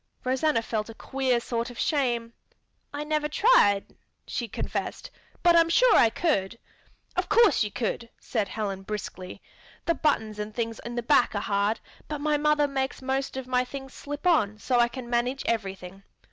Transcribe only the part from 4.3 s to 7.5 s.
confessed, "but I am sure I could." "Of